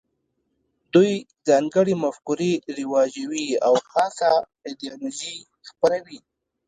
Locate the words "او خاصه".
3.65-4.31